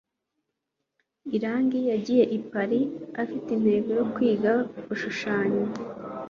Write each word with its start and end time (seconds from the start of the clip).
irangi 1.35 1.79
yagiye 1.91 2.23
i 2.37 2.39
paris 2.49 2.89
afite 3.21 3.47
intego 3.53 3.89
yo 3.99 4.05
kwiga 4.13 4.51
gushushanya 4.87 5.63